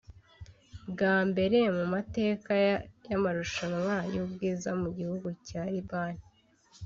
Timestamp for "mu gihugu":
4.81-5.27